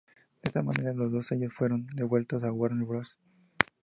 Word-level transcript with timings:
De 0.41 0.49
esta 0.49 0.63
manera 0.63 0.93
los 0.95 1.11
dos 1.11 1.27
sellos 1.27 1.53
fueron 1.53 1.85
devueltos 1.93 2.41
a 2.41 2.51
Warner 2.51 2.87
Bros. 2.87 3.19